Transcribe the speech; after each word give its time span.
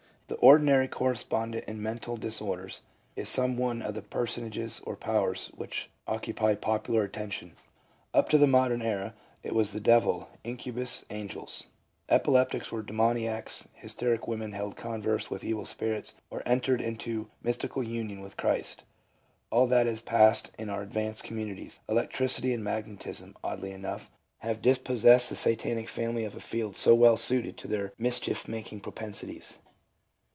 The 0.27 0.37
ordinary 0.37 0.87
correspondent 0.87 1.65
in 1.67 1.81
mental 1.81 2.15
dis 2.15 2.39
orders, 2.39 2.83
is 3.17 3.27
some 3.27 3.57
one 3.57 3.81
of 3.81 3.95
the 3.95 4.01
personages, 4.01 4.79
or 4.85 4.95
powers, 4.95 5.47
which 5.57 5.89
occupy 6.07 6.55
popular 6.55 7.03
attention. 7.03 7.51
Up 8.13 8.29
to 8.29 8.37
the 8.37 8.47
modern 8.47 8.81
era 8.81 9.13
it 9.43 9.53
was 9.53 9.73
the 9.73 9.81
devil, 9.81 10.29
incubus, 10.45 11.03
angels. 11.09 11.65
Epileptics 12.07 12.71
were 12.71 12.81
demoniacs; 12.81 13.67
hysteric 13.73 14.25
women 14.25 14.53
held 14.53 14.77
converse 14.77 15.29
with 15.29 15.43
evil 15.43 15.65
spirits 15.65 16.13
or 16.29 16.41
entered 16.45 16.79
into 16.79 17.27
mystical 17.43 17.83
union 17.83 18.21
with 18.21 18.37
Christ. 18.37 18.83
All 19.49 19.67
that 19.67 19.85
is 19.85 19.99
past 19.99 20.51
in 20.57 20.69
our 20.69 20.81
advanced 20.81 21.25
communities: 21.25 21.81
electricity 21.89 22.53
and 22.53 22.63
magnetism, 22.63 23.35
oddly 23.43 23.73
enough, 23.73 24.09
have 24.37 24.61
dispossessed 24.61 25.29
the 25.29 25.35
satanic 25.35 25.89
family 25.89 26.23
of 26.23 26.37
a 26.37 26.39
field 26.39 26.77
so 26.77 26.95
well 26.95 27.17
suited 27.17 27.57
to 27.57 27.67
their 27.67 27.91
mischief 27.97 28.47
making 28.47 28.79
propensities. 28.79 29.57